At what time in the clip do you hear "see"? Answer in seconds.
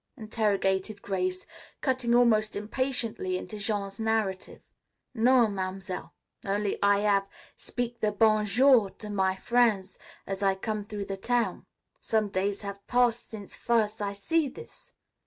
14.13-14.47